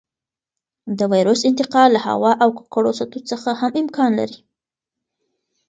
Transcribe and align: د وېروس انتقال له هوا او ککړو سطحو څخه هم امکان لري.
د 0.97 0.99
وېروس 1.11 1.41
انتقال 1.49 1.89
له 1.95 2.01
هوا 2.07 2.31
او 2.43 2.49
ککړو 2.57 2.91
سطحو 2.99 3.21
څخه 3.31 3.49
هم 3.61 3.71
امکان 3.83 4.11
لري. 4.19 4.39